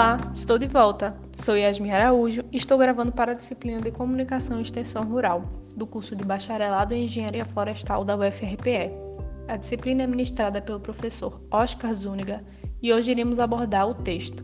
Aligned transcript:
Olá, 0.00 0.18
estou 0.34 0.58
de 0.58 0.66
volta. 0.66 1.14
Sou 1.34 1.54
Yasmin 1.54 1.90
Araújo 1.90 2.42
e 2.50 2.56
estou 2.56 2.78
gravando 2.78 3.12
para 3.12 3.32
a 3.32 3.34
disciplina 3.34 3.82
de 3.82 3.90
Comunicação 3.90 4.58
e 4.58 4.62
Extensão 4.62 5.02
Rural, 5.02 5.44
do 5.76 5.86
curso 5.86 6.16
de 6.16 6.24
Bacharelado 6.24 6.94
em 6.94 7.04
Engenharia 7.04 7.44
Florestal 7.44 8.02
da 8.02 8.16
UFRPE. 8.16 8.90
A 9.46 9.58
disciplina 9.58 10.04
é 10.04 10.06
ministrada 10.06 10.62
pelo 10.62 10.80
professor 10.80 11.42
Oscar 11.50 11.92
Zúñiga 11.92 12.42
e 12.80 12.90
hoje 12.94 13.10
iremos 13.10 13.38
abordar 13.38 13.90
o 13.90 13.94
texto 13.94 14.42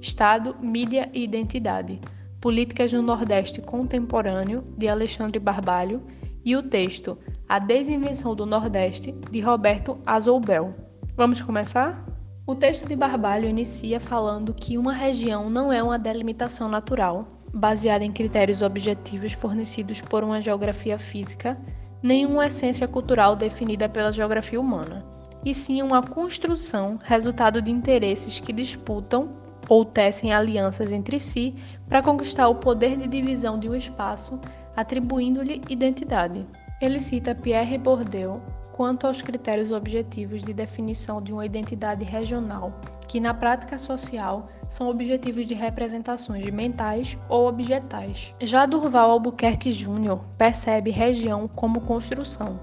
Estado, 0.00 0.56
Mídia 0.58 1.10
e 1.12 1.22
Identidade, 1.22 2.00
Políticas 2.40 2.90
no 2.90 3.02
Nordeste 3.02 3.60
Contemporâneo, 3.60 4.64
de 4.78 4.88
Alexandre 4.88 5.38
Barbalho, 5.38 6.02
e 6.42 6.56
o 6.56 6.62
texto 6.62 7.18
A 7.46 7.58
Desinvenção 7.58 8.34
do 8.34 8.46
Nordeste, 8.46 9.12
de 9.30 9.40
Roberto 9.42 10.00
Azoubel. 10.06 10.74
Vamos 11.14 11.42
começar? 11.42 12.13
O 12.46 12.54
texto 12.54 12.86
de 12.86 12.94
Barbalho 12.94 13.48
inicia 13.48 13.98
falando 13.98 14.52
que 14.52 14.76
uma 14.76 14.92
região 14.92 15.48
não 15.48 15.72
é 15.72 15.82
uma 15.82 15.98
delimitação 15.98 16.68
natural, 16.68 17.26
baseada 17.54 18.04
em 18.04 18.12
critérios 18.12 18.60
objetivos 18.60 19.32
fornecidos 19.32 20.02
por 20.02 20.22
uma 20.22 20.42
geografia 20.42 20.98
física, 20.98 21.58
nem 22.02 22.26
uma 22.26 22.46
essência 22.46 22.86
cultural 22.86 23.34
definida 23.34 23.88
pela 23.88 24.12
geografia 24.12 24.60
humana, 24.60 25.02
e 25.42 25.54
sim 25.54 25.80
uma 25.80 26.02
construção 26.02 26.98
resultado 27.02 27.62
de 27.62 27.70
interesses 27.70 28.38
que 28.40 28.52
disputam 28.52 29.30
ou 29.66 29.82
tecem 29.82 30.34
alianças 30.34 30.92
entre 30.92 31.18
si 31.18 31.54
para 31.88 32.02
conquistar 32.02 32.48
o 32.48 32.56
poder 32.56 32.98
de 32.98 33.08
divisão 33.08 33.58
de 33.58 33.70
um 33.70 33.74
espaço, 33.74 34.38
atribuindo-lhe 34.76 35.62
identidade. 35.70 36.46
Ele 36.78 37.00
cita 37.00 37.34
Pierre 37.34 37.78
Bourdieu 37.78 38.42
quanto 38.74 39.06
aos 39.06 39.22
critérios 39.22 39.70
objetivos 39.70 40.42
de 40.42 40.52
definição 40.52 41.22
de 41.22 41.32
uma 41.32 41.46
identidade 41.46 42.04
regional, 42.04 42.80
que 43.06 43.20
na 43.20 43.32
prática 43.32 43.78
social 43.78 44.48
são 44.66 44.88
objetivos 44.88 45.46
de 45.46 45.54
representações 45.54 46.44
mentais 46.50 47.16
ou 47.28 47.46
objetais. 47.46 48.34
Já 48.40 48.66
Durval 48.66 49.12
Albuquerque 49.12 49.70
Jr. 49.70 50.18
percebe 50.36 50.90
região 50.90 51.46
como 51.46 51.82
construção, 51.82 52.58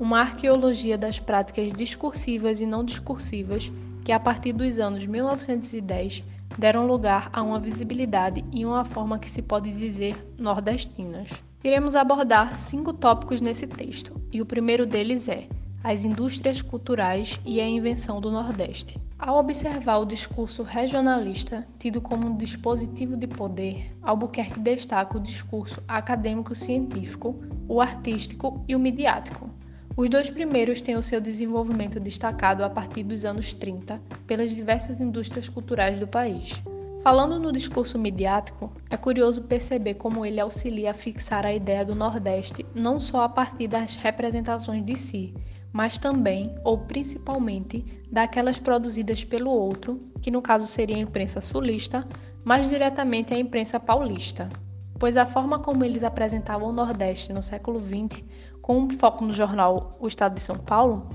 uma 0.00 0.18
arqueologia 0.18 0.98
das 0.98 1.20
práticas 1.20 1.72
discursivas 1.72 2.60
e 2.60 2.66
não 2.66 2.84
discursivas 2.84 3.70
que, 4.04 4.10
a 4.10 4.18
partir 4.18 4.52
dos 4.52 4.80
anos 4.80 5.06
1910, 5.06 6.24
deram 6.58 6.88
lugar 6.88 7.30
a 7.32 7.40
uma 7.40 7.60
visibilidade 7.60 8.44
e 8.50 8.66
uma 8.66 8.84
forma 8.84 9.16
que 9.16 9.30
se 9.30 9.40
pode 9.40 9.70
dizer 9.70 10.16
nordestinas. 10.36 11.30
Iremos 11.64 11.94
abordar 11.94 12.56
cinco 12.56 12.92
tópicos 12.92 13.40
nesse 13.40 13.68
texto, 13.68 14.20
e 14.32 14.42
o 14.42 14.46
primeiro 14.46 14.84
deles 14.84 15.28
é 15.28 15.46
as 15.84 16.04
indústrias 16.04 16.60
culturais 16.60 17.38
e 17.44 17.60
a 17.60 17.68
invenção 17.68 18.20
do 18.20 18.32
Nordeste. 18.32 19.00
Ao 19.16 19.38
observar 19.38 19.98
o 19.98 20.04
discurso 20.04 20.64
regionalista, 20.64 21.64
tido 21.78 22.00
como 22.00 22.26
um 22.26 22.36
dispositivo 22.36 23.16
de 23.16 23.28
poder, 23.28 23.96
Albuquerque 24.02 24.58
destaca 24.58 25.16
o 25.16 25.20
discurso 25.20 25.80
acadêmico-científico, 25.86 27.40
o 27.68 27.80
artístico 27.80 28.64
e 28.66 28.74
o 28.74 28.80
midiático. 28.80 29.48
Os 29.96 30.08
dois 30.08 30.28
primeiros 30.28 30.80
têm 30.80 30.96
o 30.96 31.02
seu 31.02 31.20
desenvolvimento 31.20 32.00
destacado 32.00 32.64
a 32.64 32.70
partir 32.70 33.04
dos 33.04 33.24
anos 33.24 33.54
30 33.54 34.00
pelas 34.26 34.52
diversas 34.52 35.00
indústrias 35.00 35.48
culturais 35.48 35.96
do 35.96 36.08
país. 36.08 36.60
Falando 37.02 37.36
no 37.40 37.50
discurso 37.50 37.98
midiático, 37.98 38.72
é 38.88 38.96
curioso 38.96 39.42
perceber 39.42 39.94
como 39.94 40.24
ele 40.24 40.38
auxilia 40.38 40.92
a 40.92 40.94
fixar 40.94 41.44
a 41.44 41.52
ideia 41.52 41.84
do 41.84 41.96
Nordeste 41.96 42.64
não 42.72 43.00
só 43.00 43.24
a 43.24 43.28
partir 43.28 43.66
das 43.66 43.96
representações 43.96 44.84
de 44.84 44.96
si, 44.96 45.34
mas 45.72 45.98
também, 45.98 46.54
ou 46.62 46.78
principalmente, 46.78 47.84
daquelas 48.08 48.60
produzidas 48.60 49.24
pelo 49.24 49.50
outro, 49.50 50.00
que 50.20 50.30
no 50.30 50.40
caso 50.40 50.64
seria 50.64 50.94
a 50.94 51.00
imprensa 51.00 51.40
sulista, 51.40 52.06
mais 52.44 52.68
diretamente 52.68 53.34
a 53.34 53.38
imprensa 53.38 53.80
paulista. 53.80 54.48
Pois 54.96 55.16
a 55.16 55.26
forma 55.26 55.58
como 55.58 55.84
eles 55.84 56.04
apresentavam 56.04 56.68
o 56.68 56.72
Nordeste 56.72 57.32
no 57.32 57.42
século 57.42 57.80
XX, 57.80 58.22
com 58.60 58.78
um 58.78 58.88
foco 58.88 59.24
no 59.24 59.32
jornal 59.32 59.96
O 59.98 60.06
Estado 60.06 60.34
de 60.34 60.40
São 60.40 60.56
Paulo, 60.56 61.10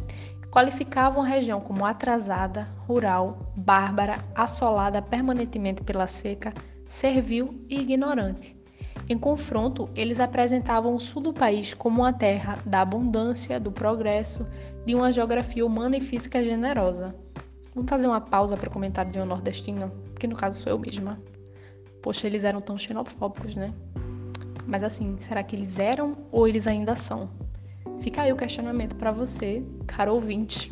qualificavam 0.52 1.22
a 1.22 1.28
região 1.28 1.60
como 1.60 1.86
atrasada, 1.86 2.68
rural, 2.88 3.52
bárbara, 3.56 4.24
assolada 4.34 5.02
permanentemente 5.02 5.84
pela 5.84 6.08
seca, 6.08 6.54
servil 6.86 7.64
e 7.70 7.80
ignorante. 7.80 8.56
Em 9.10 9.18
confronto, 9.18 9.90
eles 9.96 10.20
apresentavam 10.20 10.94
o 10.94 11.00
sul 11.00 11.22
do 11.22 11.34
país 11.34 11.74
como 11.74 12.02
uma 12.02 12.12
terra 12.12 12.58
da 12.66 12.82
abundância, 12.82 13.60
do 13.60 13.72
progresso, 13.72 14.46
de 14.86 14.96
uma 14.96 15.12
geografia 15.12 15.66
humana 15.66 15.96
e 15.96 16.02
física 16.02 16.44
generosa. 16.44 17.16
Vamos 17.74 17.90
fazer 17.90 18.08
uma 18.08 18.20
pausa 18.20 18.58
para 18.58 18.68
o 18.68 18.72
comentário 18.72 19.12
de 19.12 19.18
uma 19.18 19.26
nordestina, 19.26 19.92
que 20.20 20.28
no 20.28 20.36
caso 20.36 20.60
sou 20.60 20.72
eu 20.72 20.80
mesma. 20.80 21.22
Poxa, 22.02 22.28
eles 22.28 22.44
eram 22.44 22.60
tão 22.60 22.78
xenofóbicos, 22.78 23.56
né? 23.56 23.74
Mas 24.66 24.84
assim, 24.84 25.16
será 25.20 25.42
que 25.42 25.56
eles 25.56 25.80
eram 25.80 26.18
ou 26.32 26.48
eles 26.48 26.68
ainda 26.68 26.96
são? 26.96 27.30
Fica 28.02 28.22
aí 28.22 28.32
o 28.32 28.38
questionamento 28.38 28.96
para 28.96 29.12
você, 29.12 29.64
caro 29.86 30.14
ouvinte. 30.14 30.72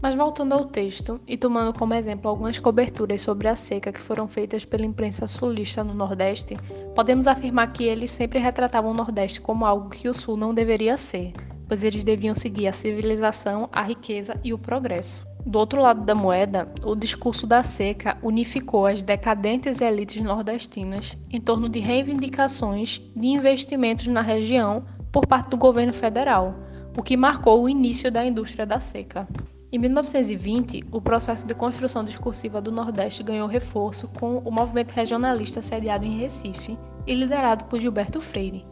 Mas 0.00 0.14
voltando 0.14 0.52
ao 0.52 0.66
texto 0.66 1.20
e 1.26 1.36
tomando 1.36 1.76
como 1.76 1.94
exemplo 1.94 2.28
algumas 2.28 2.58
coberturas 2.58 3.22
sobre 3.22 3.48
a 3.48 3.56
seca 3.56 3.92
que 3.92 4.00
foram 4.00 4.28
feitas 4.28 4.64
pela 4.64 4.84
imprensa 4.84 5.26
sulista 5.26 5.82
no 5.82 5.94
Nordeste, 5.94 6.56
podemos 6.94 7.26
afirmar 7.26 7.72
que 7.72 7.84
eles 7.84 8.10
sempre 8.10 8.38
retratavam 8.38 8.90
o 8.90 8.94
Nordeste 8.94 9.40
como 9.40 9.64
algo 9.64 9.88
que 9.88 10.08
o 10.08 10.14
Sul 10.14 10.36
não 10.36 10.52
deveria 10.52 10.96
ser, 10.96 11.32
pois 11.66 11.82
eles 11.82 12.04
deviam 12.04 12.34
seguir 12.34 12.68
a 12.68 12.72
civilização, 12.72 13.68
a 13.72 13.82
riqueza 13.82 14.38
e 14.44 14.52
o 14.52 14.58
progresso. 14.58 15.26
Do 15.46 15.58
outro 15.58 15.80
lado 15.80 16.04
da 16.04 16.14
moeda, 16.14 16.68
o 16.84 16.96
discurso 16.96 17.46
da 17.46 17.62
seca 17.62 18.18
unificou 18.20 18.84
as 18.84 19.02
decadentes 19.02 19.80
elites 19.80 20.20
nordestinas 20.20 21.16
em 21.30 21.40
torno 21.40 21.68
de 21.68 21.78
reivindicações 21.78 23.00
de 23.14 23.28
investimentos 23.28 24.08
na 24.08 24.20
região 24.20 24.84
por 25.12 25.24
parte 25.24 25.50
do 25.50 25.56
governo 25.56 25.92
federal, 25.92 26.65
o 26.96 27.02
que 27.02 27.16
marcou 27.16 27.62
o 27.62 27.68
início 27.68 28.10
da 28.10 28.24
indústria 28.24 28.64
da 28.64 28.80
seca. 28.80 29.28
Em 29.70 29.78
1920, 29.78 30.84
o 30.90 31.00
processo 31.00 31.46
de 31.46 31.54
construção 31.54 32.02
discursiva 32.02 32.60
do 32.60 32.72
Nordeste 32.72 33.22
ganhou 33.22 33.46
reforço 33.46 34.08
com 34.08 34.38
o 34.38 34.50
movimento 34.50 34.92
regionalista 34.92 35.60
sediado 35.60 36.06
em 36.06 36.18
Recife 36.18 36.78
e 37.06 37.14
liderado 37.14 37.64
por 37.66 37.78
Gilberto 37.78 38.18
Freire, 38.20 38.64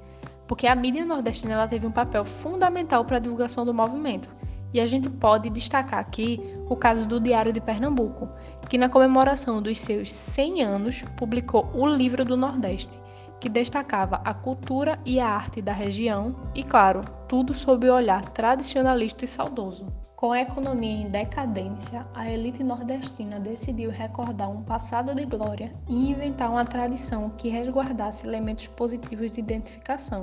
porque 0.48 0.66
a 0.66 0.74
mídia 0.74 1.04
nordestina 1.04 1.68
teve 1.68 1.86
um 1.86 1.92
papel 1.92 2.24
fundamental 2.24 3.04
para 3.04 3.18
a 3.18 3.20
divulgação 3.20 3.66
do 3.66 3.74
movimento. 3.74 4.28
E 4.72 4.80
a 4.80 4.86
gente 4.86 5.08
pode 5.08 5.50
destacar 5.50 6.00
aqui 6.00 6.40
o 6.68 6.74
caso 6.74 7.06
do 7.06 7.20
Diário 7.20 7.52
de 7.52 7.60
Pernambuco, 7.60 8.28
que 8.68 8.78
na 8.78 8.88
comemoração 8.88 9.62
dos 9.62 9.78
seus 9.78 10.10
100 10.10 10.62
anos 10.62 11.04
publicou 11.16 11.70
o 11.74 11.86
Livro 11.86 12.24
do 12.24 12.36
Nordeste, 12.36 12.98
que 13.44 13.49
destacava 13.50 14.22
a 14.25 14.32
cultura 14.32 14.99
e 15.05 15.21
a 15.21 15.28
arte 15.28 15.60
da 15.60 15.71
região 15.71 16.34
e, 16.55 16.65
claro, 16.65 17.03
tudo 17.28 17.53
sob 17.53 17.87
o 17.87 17.94
olhar 17.94 18.27
tradicionalista 18.31 19.27
e 19.27 19.28
saudoso. 19.28 19.87
Com 20.16 20.32
a 20.32 20.41
economia 20.41 21.03
em 21.03 21.10
decadência, 21.10 22.06
a 22.15 22.27
elite 22.31 22.65
nordestina 22.65 23.38
decidiu 23.38 23.91
recordar 23.91 24.50
um 24.50 24.62
passado 24.62 25.15
de 25.15 25.27
glória 25.27 25.75
e 25.87 26.10
inventar 26.10 26.50
uma 26.50 26.65
tradição 26.65 27.28
que 27.37 27.50
resguardasse 27.50 28.27
elementos 28.27 28.66
positivos 28.66 29.31
de 29.31 29.41
identificação, 29.41 30.22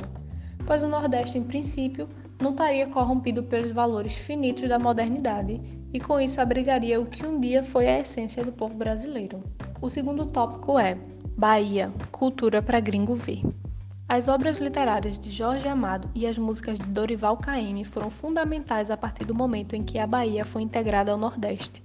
pois 0.65 0.81
o 0.81 0.87
Nordeste, 0.87 1.37
em 1.37 1.43
princípio, 1.43 2.09
não 2.41 2.49
estaria 2.49 2.87
corrompido 2.87 3.43
pelos 3.43 3.71
valores 3.71 4.15
finitos 4.15 4.67
da 4.67 4.79
modernidade 4.79 5.61
e 5.93 5.99
com 5.99 6.19
isso 6.19 6.41
abrigaria 6.41 6.99
o 6.99 7.05
que 7.05 7.23
um 7.23 7.39
dia 7.39 7.61
foi 7.61 7.87
a 7.87 7.99
essência 7.99 8.43
do 8.43 8.51
povo 8.51 8.73
brasileiro. 8.73 9.43
O 9.79 9.91
segundo 9.91 10.25
tópico 10.25 10.79
é 10.79 10.97
Bahia, 11.41 11.91
cultura 12.11 12.61
para 12.61 12.79
gringo 12.79 13.15
ver. 13.15 13.41
As 14.07 14.27
obras 14.27 14.59
literárias 14.59 15.17
de 15.17 15.31
Jorge 15.31 15.67
Amado 15.67 16.07
e 16.13 16.27
as 16.27 16.37
músicas 16.37 16.77
de 16.77 16.85
Dorival 16.85 17.35
Caymmi 17.35 17.83
foram 17.83 18.11
fundamentais 18.11 18.91
a 18.91 18.95
partir 18.95 19.25
do 19.25 19.33
momento 19.33 19.75
em 19.75 19.81
que 19.81 19.97
a 19.97 20.05
Bahia 20.05 20.45
foi 20.45 20.61
integrada 20.61 21.11
ao 21.11 21.17
Nordeste. 21.17 21.83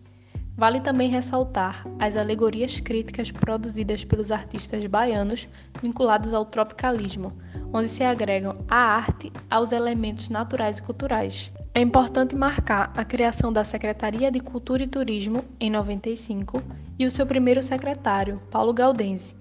Vale 0.55 0.81
também 0.81 1.09
ressaltar 1.09 1.87
as 1.99 2.19
alegorias 2.19 2.81
críticas 2.81 3.31
produzidas 3.31 4.05
pelos 4.05 4.31
artistas 4.31 4.85
baianos 4.85 5.49
vinculados 5.81 6.35
ao 6.35 6.45
tropicalismo, 6.45 7.33
onde 7.73 7.89
se 7.89 8.05
agregam 8.05 8.59
a 8.69 8.77
arte 8.77 9.33
aos 9.49 9.73
elementos 9.73 10.29
naturais 10.29 10.77
e 10.77 10.83
culturais. 10.83 11.51
É 11.75 11.81
importante 11.81 12.37
marcar 12.37 12.93
a 12.95 13.07
criação 13.07 13.51
da 13.51 13.65
Secretaria 13.65 14.31
de 14.31 14.39
Cultura 14.39 14.83
e 14.83 14.87
Turismo 14.87 15.43
em 15.59 15.71
95 15.71 16.63
e 16.99 17.07
o 17.07 17.11
seu 17.11 17.27
primeiro 17.27 17.63
secretário, 17.63 18.39
Paulo 18.51 18.75
Galdense, 18.75 19.35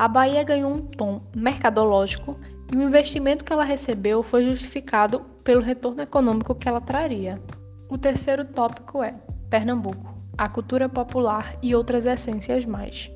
a 0.00 0.08
Bahia 0.08 0.42
ganhou 0.42 0.72
um 0.72 0.80
tom 0.80 1.20
mercadológico 1.36 2.34
e 2.72 2.74
o 2.74 2.82
investimento 2.82 3.44
que 3.44 3.52
ela 3.52 3.64
recebeu 3.64 4.22
foi 4.22 4.46
justificado 4.46 5.20
pelo 5.44 5.60
retorno 5.60 6.00
econômico 6.00 6.54
que 6.54 6.66
ela 6.66 6.80
traria. 6.80 7.38
O 7.86 7.98
terceiro 7.98 8.46
tópico 8.46 9.02
é 9.02 9.12
Pernambuco, 9.50 10.14
a 10.38 10.48
cultura 10.48 10.88
popular 10.88 11.54
e 11.62 11.74
outras 11.74 12.06
essências 12.06 12.64
mais. 12.64 13.10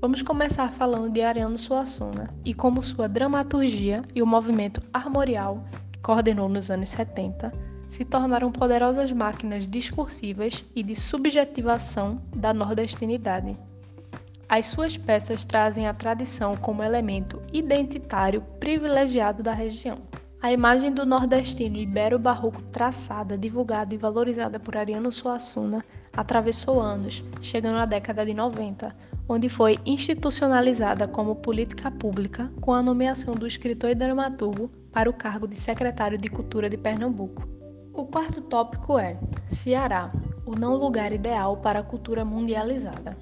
Vamos 0.00 0.22
começar 0.22 0.72
falando 0.72 1.12
de 1.12 1.20
Ariano 1.20 1.58
Suassuna 1.58 2.30
e 2.42 2.54
como 2.54 2.82
sua 2.82 3.06
dramaturgia 3.06 4.02
e 4.14 4.22
o 4.22 4.26
movimento 4.26 4.80
armorial 4.94 5.62
que 5.92 5.98
coordenou 5.98 6.48
nos 6.48 6.70
anos 6.70 6.88
70 6.88 7.52
se 7.86 8.02
tornaram 8.02 8.50
poderosas 8.50 9.12
máquinas 9.12 9.66
discursivas 9.66 10.64
e 10.74 10.82
de 10.82 10.96
subjetivação 10.96 12.22
da 12.34 12.54
nordestinidade. 12.54 13.58
As 14.48 14.66
suas 14.66 14.96
peças 14.96 15.44
trazem 15.44 15.86
a 15.86 15.94
tradição 15.94 16.56
como 16.56 16.82
elemento 16.82 17.40
identitário 17.52 18.42
privilegiado 18.60 19.42
da 19.42 19.52
região. 19.52 19.98
A 20.40 20.52
imagem 20.52 20.92
do 20.92 21.06
nordestino 21.06 21.78
ibero-barroco 21.78 22.60
traçada, 22.64 23.36
divulgada 23.36 23.94
e 23.94 23.98
valorizada 23.98 24.60
por 24.60 24.76
Ariano 24.76 25.10
Suassuna 25.10 25.82
atravessou 26.14 26.80
anos, 26.80 27.24
chegando 27.40 27.78
à 27.78 27.86
década 27.86 28.26
de 28.26 28.34
90, 28.34 28.94
onde 29.26 29.48
foi 29.48 29.78
institucionalizada 29.86 31.08
como 31.08 31.36
política 31.36 31.90
pública 31.90 32.52
com 32.60 32.74
a 32.74 32.82
nomeação 32.82 33.34
do 33.34 33.46
escritor 33.46 33.88
e 33.88 33.94
dramaturgo 33.94 34.70
para 34.92 35.08
o 35.08 35.14
cargo 35.14 35.48
de 35.48 35.56
secretário 35.56 36.18
de 36.18 36.28
Cultura 36.28 36.68
de 36.68 36.76
Pernambuco. 36.76 37.48
O 37.94 38.04
quarto 38.04 38.42
tópico 38.42 38.98
é 38.98 39.18
Ceará, 39.48 40.12
o 40.44 40.54
não 40.54 40.76
lugar 40.76 41.10
ideal 41.10 41.56
para 41.56 41.78
a 41.78 41.82
cultura 41.82 42.22
mundializada. 42.22 43.16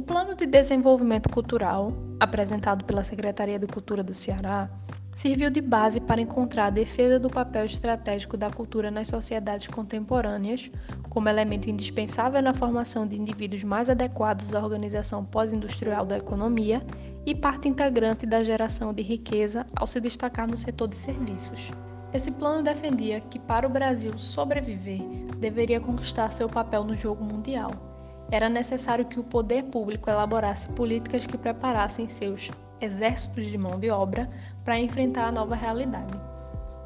O 0.00 0.02
Plano 0.02 0.34
de 0.34 0.46
Desenvolvimento 0.46 1.28
Cultural, 1.28 1.92
apresentado 2.18 2.86
pela 2.86 3.04
Secretaria 3.04 3.58
de 3.58 3.66
Cultura 3.66 4.02
do 4.02 4.14
Ceará, 4.14 4.66
serviu 5.14 5.50
de 5.50 5.60
base 5.60 6.00
para 6.00 6.22
encontrar 6.22 6.68
a 6.68 6.70
defesa 6.70 7.18
do 7.18 7.28
papel 7.28 7.66
estratégico 7.66 8.34
da 8.34 8.50
cultura 8.50 8.90
nas 8.90 9.08
sociedades 9.08 9.66
contemporâneas, 9.66 10.70
como 11.10 11.28
elemento 11.28 11.68
indispensável 11.68 12.40
na 12.40 12.54
formação 12.54 13.06
de 13.06 13.14
indivíduos 13.14 13.62
mais 13.62 13.90
adequados 13.90 14.54
à 14.54 14.64
organização 14.64 15.22
pós-industrial 15.22 16.06
da 16.06 16.16
economia 16.16 16.82
e 17.26 17.34
parte 17.34 17.68
integrante 17.68 18.24
da 18.24 18.42
geração 18.42 18.94
de 18.94 19.02
riqueza 19.02 19.66
ao 19.76 19.86
se 19.86 20.00
destacar 20.00 20.48
no 20.48 20.56
setor 20.56 20.88
de 20.88 20.96
serviços. 20.96 21.70
Esse 22.14 22.30
plano 22.30 22.62
defendia 22.62 23.20
que, 23.20 23.38
para 23.38 23.66
o 23.66 23.70
Brasil 23.70 24.18
sobreviver, 24.18 25.02
deveria 25.36 25.78
conquistar 25.78 26.32
seu 26.32 26.48
papel 26.48 26.84
no 26.84 26.94
jogo 26.94 27.22
mundial. 27.22 27.89
Era 28.32 28.48
necessário 28.48 29.06
que 29.06 29.18
o 29.18 29.24
poder 29.24 29.64
público 29.64 30.08
elaborasse 30.08 30.68
políticas 30.68 31.26
que 31.26 31.36
preparassem 31.36 32.06
seus 32.06 32.50
exércitos 32.80 33.46
de 33.46 33.58
mão 33.58 33.78
de 33.78 33.90
obra 33.90 34.30
para 34.64 34.78
enfrentar 34.78 35.26
a 35.26 35.32
nova 35.32 35.54
realidade. 35.56 36.12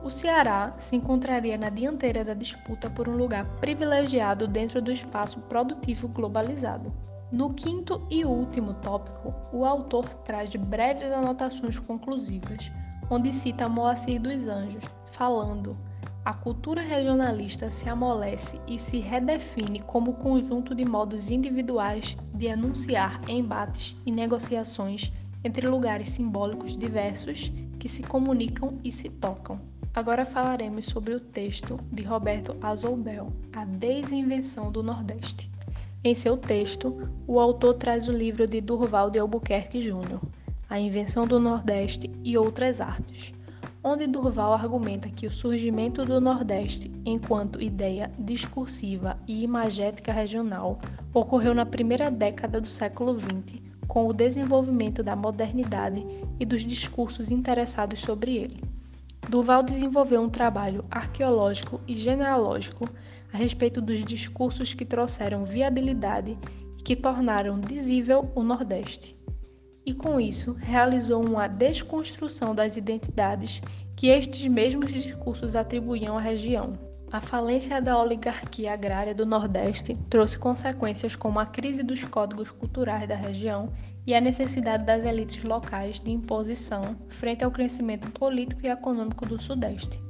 O 0.02 0.10
Ceará 0.10 0.74
se 0.78 0.96
encontraria 0.96 1.56
na 1.56 1.68
dianteira 1.68 2.24
da 2.24 2.34
disputa 2.34 2.90
por 2.90 3.08
um 3.08 3.16
lugar 3.16 3.46
privilegiado 3.60 4.46
dentro 4.46 4.82
do 4.82 4.92
espaço 4.92 5.40
produtivo 5.40 6.08
globalizado. 6.08 6.92
No 7.30 7.52
quinto 7.54 8.06
e 8.10 8.24
último 8.24 8.74
tópico, 8.74 9.34
o 9.52 9.64
autor 9.64 10.08
traz 10.24 10.54
breves 10.54 11.10
anotações 11.10 11.78
conclusivas, 11.78 12.70
onde 13.10 13.32
cita 13.32 13.68
Moacir 13.68 14.20
dos 14.20 14.46
Anjos, 14.46 14.84
falando: 15.06 15.76
a 16.24 16.32
cultura 16.32 16.80
regionalista 16.80 17.68
se 17.68 17.86
amolece 17.86 18.58
e 18.66 18.78
se 18.78 18.98
redefine 18.98 19.80
como 19.80 20.14
conjunto 20.14 20.74
de 20.74 20.82
modos 20.82 21.30
individuais 21.30 22.16
de 22.32 22.48
anunciar 22.48 23.20
embates 23.28 23.94
e 24.06 24.10
negociações 24.10 25.12
entre 25.44 25.68
lugares 25.68 26.08
simbólicos 26.08 26.78
diversos 26.78 27.52
que 27.78 27.86
se 27.86 28.02
comunicam 28.02 28.78
e 28.82 28.90
se 28.90 29.10
tocam. 29.10 29.60
Agora 29.92 30.24
falaremos 30.24 30.86
sobre 30.86 31.12
o 31.12 31.20
texto 31.20 31.78
de 31.92 32.02
Roberto 32.02 32.56
Azoubel, 32.62 33.30
A 33.52 33.66
Desinvenção 33.66 34.72
do 34.72 34.82
Nordeste. 34.82 35.50
Em 36.02 36.14
seu 36.14 36.38
texto, 36.38 37.06
o 37.26 37.38
autor 37.38 37.74
traz 37.74 38.08
o 38.08 38.12
livro 38.12 38.46
de 38.46 38.62
Durval 38.62 39.10
de 39.10 39.18
Albuquerque 39.18 39.78
Jr., 39.78 40.20
A 40.70 40.80
Invenção 40.80 41.26
do 41.26 41.38
Nordeste 41.38 42.10
e 42.24 42.36
Outras 42.38 42.80
Artes, 42.80 43.34
onde 43.84 44.06
Durval 44.06 44.54
argumenta 44.54 45.10
que 45.10 45.26
o 45.26 45.32
surgimento 45.32 46.06
do 46.06 46.18
Nordeste, 46.18 46.90
enquanto 47.04 47.62
ideia 47.62 48.10
discursiva 48.18 49.18
e 49.28 49.44
imagética 49.44 50.10
regional, 50.10 50.80
ocorreu 51.12 51.54
na 51.54 51.66
primeira 51.66 52.10
década 52.10 52.62
do 52.62 52.66
século 52.66 53.14
XX, 53.18 53.60
com 53.86 54.06
o 54.06 54.14
desenvolvimento 54.14 55.02
da 55.02 55.14
modernidade 55.14 56.02
e 56.40 56.46
dos 56.46 56.64
discursos 56.64 57.30
interessados 57.30 58.00
sobre 58.00 58.38
ele. 58.38 58.64
Duval 59.28 59.62
desenvolveu 59.62 60.22
um 60.22 60.30
trabalho 60.30 60.84
arqueológico 60.90 61.78
e 61.86 61.94
genealógico 61.94 62.88
a 63.32 63.36
respeito 63.36 63.82
dos 63.82 64.02
discursos 64.02 64.72
que 64.72 64.86
trouxeram 64.86 65.44
viabilidade 65.44 66.38
e 66.78 66.82
que 66.82 66.96
tornaram 66.96 67.60
dizível 67.60 68.30
o 68.34 68.42
Nordeste. 68.42 69.14
E 69.86 69.92
com 69.92 70.18
isso, 70.18 70.54
realizou 70.54 71.24
uma 71.24 71.46
desconstrução 71.46 72.54
das 72.54 72.76
identidades 72.76 73.60
que 73.94 74.08
estes 74.08 74.48
mesmos 74.48 74.90
discursos 74.90 75.54
atribuíam 75.54 76.16
à 76.16 76.20
região. 76.20 76.78
A 77.12 77.20
falência 77.20 77.80
da 77.80 77.96
oligarquia 77.96 78.72
agrária 78.72 79.14
do 79.14 79.24
Nordeste 79.24 79.94
trouxe 80.10 80.38
consequências 80.38 81.14
como 81.14 81.38
a 81.38 81.46
crise 81.46 81.82
dos 81.82 82.02
códigos 82.02 82.50
culturais 82.50 83.06
da 83.06 83.14
região 83.14 83.72
e 84.06 84.14
a 84.14 84.20
necessidade 84.20 84.84
das 84.84 85.04
elites 85.04 85.44
locais 85.44 86.00
de 86.00 86.10
imposição 86.10 86.96
frente 87.08 87.44
ao 87.44 87.50
crescimento 87.50 88.10
político 88.10 88.62
e 88.64 88.68
econômico 88.68 89.26
do 89.26 89.40
Sudeste. 89.40 90.02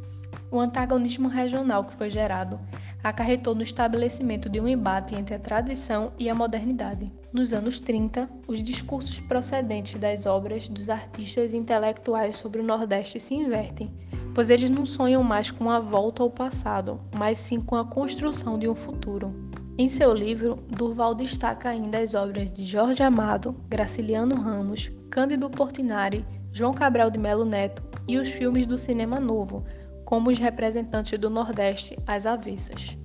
O 0.50 0.58
antagonismo 0.58 1.28
regional 1.28 1.84
que 1.84 1.94
foi 1.94 2.08
gerado 2.08 2.58
acarretou 3.02 3.54
no 3.54 3.62
estabelecimento 3.62 4.48
de 4.48 4.60
um 4.60 4.68
embate 4.68 5.14
entre 5.14 5.34
a 5.34 5.38
tradição 5.38 6.12
e 6.18 6.30
a 6.30 6.34
modernidade. 6.34 7.12
Nos 7.34 7.52
anos 7.52 7.78
30, 7.78 8.30
os 8.48 8.62
discursos 8.62 9.20
procedentes 9.20 10.00
das 10.00 10.24
obras 10.24 10.70
dos 10.70 10.88
artistas 10.88 11.52
intelectuais 11.52 12.38
sobre 12.38 12.62
o 12.62 12.64
Nordeste 12.64 13.20
se 13.20 13.34
invertem 13.34 13.92
pois 14.34 14.50
eles 14.50 14.68
não 14.68 14.84
sonham 14.84 15.22
mais 15.22 15.50
com 15.50 15.70
a 15.70 15.78
volta 15.78 16.22
ao 16.22 16.28
passado, 16.28 17.00
mas 17.16 17.38
sim 17.38 17.60
com 17.60 17.76
a 17.76 17.84
construção 17.84 18.58
de 18.58 18.68
um 18.68 18.74
futuro. 18.74 19.32
Em 19.78 19.88
seu 19.88 20.12
livro, 20.12 20.58
Durval 20.68 21.14
destaca 21.14 21.68
ainda 21.68 21.98
as 21.98 22.14
obras 22.14 22.50
de 22.50 22.64
Jorge 22.64 23.02
Amado, 23.02 23.54
Graciliano 23.68 24.34
Ramos, 24.34 24.90
Cândido 25.08 25.48
Portinari, 25.48 26.24
João 26.52 26.74
Cabral 26.74 27.10
de 27.10 27.18
Melo 27.18 27.44
Neto 27.44 27.82
e 28.06 28.18
os 28.18 28.28
filmes 28.28 28.66
do 28.66 28.76
cinema 28.76 29.20
novo, 29.20 29.64
como 30.04 30.30
os 30.30 30.38
representantes 30.38 31.18
do 31.18 31.30
Nordeste 31.30 31.96
às 32.06 32.26
avessas. 32.26 32.96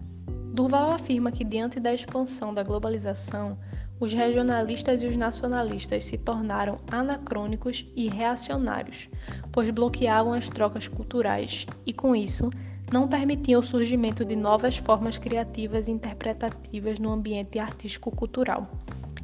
Durval 0.54 0.92
afirma 0.92 1.32
que, 1.32 1.44
diante 1.44 1.80
da 1.80 1.94
expansão 1.94 2.54
da 2.54 2.64
globalização, 2.64 3.58
os 4.00 4.14
regionalistas 4.14 5.04
e 5.04 5.08
os 5.08 5.16
nacionalistas 5.16 6.06
se 6.06 6.18
tornaram 6.18 6.80
anacrônicos 6.90 7.86
e 7.96 8.08
reacionários, 8.08 9.10
pois 9.52 9.70
bloqueavam 9.70 10.34
as 10.34 10.48
trocas 10.48 10.88
culturais 10.88 11.68
e, 11.86 11.92
com 11.92 12.16
isso, 12.16 12.50
não 12.92 13.08
permitiam 13.08 13.60
o 13.60 13.64
surgimento 13.64 14.24
de 14.24 14.36
novas 14.36 14.78
formas 14.78 15.18
criativas 15.18 15.88
e 15.88 15.92
interpretativas 15.92 16.98
no 16.98 17.12
ambiente 17.12 17.60
artístico-cultural. 17.60 18.68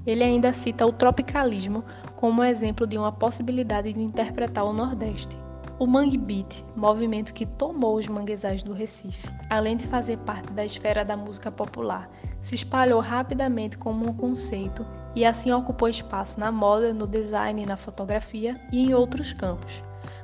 Ele 0.05 0.23
ainda 0.23 0.53
cita 0.53 0.85
o 0.85 0.91
tropicalismo 0.91 1.83
como 2.15 2.43
exemplo 2.43 2.85
de 2.85 2.97
uma 2.97 3.11
possibilidade 3.11 3.91
de 3.91 4.01
interpretar 4.01 4.65
o 4.65 4.73
Nordeste. 4.73 5.44
O 5.77 5.85
Mangue 5.85 6.17
Beat, 6.17 6.63
movimento 6.73 7.33
que 7.33 7.45
tomou 7.45 7.97
os 7.97 8.07
manguezais 8.07 8.63
do 8.63 8.71
Recife, 8.71 9.27
além 9.49 9.75
de 9.75 9.85
fazer 9.85 10.17
parte 10.19 10.53
da 10.53 10.63
esfera 10.63 11.03
da 11.03 11.17
música 11.17 11.51
popular, 11.51 12.09
se 12.41 12.55
espalhou 12.55 13.01
rapidamente 13.01 13.77
como 13.77 14.09
um 14.09 14.13
conceito 14.13 14.85
e 15.13 15.25
assim 15.25 15.51
ocupou 15.51 15.89
espaço 15.89 16.39
na 16.39 16.49
moda, 16.49 16.93
no 16.93 17.05
design 17.05 17.65
na 17.65 17.75
fotografia 17.75 18.57
e 18.71 18.85
em 18.85 18.93
outros 18.93 19.33
campos, 19.33 19.83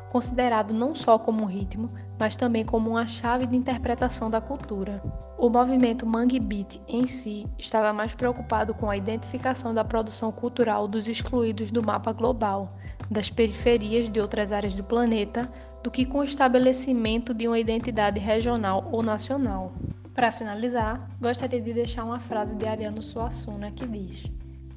considerado 0.10 0.74
não 0.74 0.96
só 0.96 1.20
como 1.20 1.43
um 1.43 1.48
ritmo, 1.48 1.91
mas 2.17 2.38
também 2.38 2.63
como 2.63 2.91
uma 2.91 3.05
chave 3.05 3.46
de 3.46 3.58
interpretação 3.58 4.29
da 4.29 4.39
cultura. 4.39 5.03
O 5.38 5.50
movimento 5.50 6.05
Mangue 6.05 6.39
Beat 6.39 6.79
em 6.88 7.05
si 7.05 7.46
estava 7.58 7.91
mais 7.91 8.13
preocupado 8.13 8.74
com 8.74 8.89
a 8.89 8.96
identificação 8.96 9.74
da 9.74 9.84
produção 9.84 10.31
cultural 10.31 10.88
dos 10.88 11.10
excluídos 11.10 11.72
do 11.72 11.84
mapa 11.84 12.13
global, 12.13 12.77
das 13.12 13.30
periferias 13.30 14.08
de 14.08 14.22
outras 14.22 14.53
áreas 14.53 14.74
do 14.74 14.86
planeta 14.86 15.51
do 15.84 15.91
que 15.91 16.06
com 16.06 16.20
o 16.20 16.24
estabelecimento 16.24 17.34
de 17.34 17.46
uma 17.46 17.60
identidade 17.60 18.22
regional 18.22 18.88
ou 18.89 19.03
nacional. 19.03 19.74
Para 20.13 20.32
finalizar, 20.32 21.10
gostaria 21.20 21.60
de 21.60 21.74
deixar 21.74 22.06
uma 22.06 22.20
frase 22.20 22.56
de 22.56 22.65
Ariano 22.65 23.01
Suassuna 23.01 23.70
que 23.70 23.86
diz: 23.86 24.24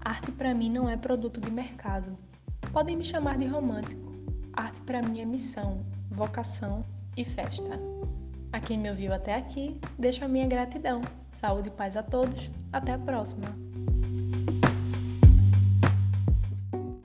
Arte 0.01 0.33
para 0.33 0.53
mim 0.53 0.69
não 0.69 0.89
é 0.89 0.97
produto 0.97 1.41
de 1.41 1.51
mercado. 1.51 2.19
Podem 2.73 2.97
me 2.97 3.05
chamar 3.05 3.39
de 3.39 3.47
romântico. 3.47 4.13
Arte 4.53 4.81
para 4.81 5.01
mim 5.01 5.21
é 5.21 5.25
missão, 5.25 5.85
vocação 6.11 6.85
e 7.17 7.25
festa. 7.25 7.81
A 8.53 8.59
quem 8.59 8.79
me 8.79 8.91
ouviu 8.91 9.13
até 9.13 9.35
aqui, 9.35 9.81
deixo 9.97 10.25
a 10.25 10.29
minha 10.29 10.47
gratidão. 10.47 11.01
Saúde 11.31 11.69
e 11.69 11.73
paz 11.73 11.97
a 11.97 12.03
todos. 12.03 12.51
Até 12.73 12.93
a 12.93 12.99
próxima! 12.99 13.64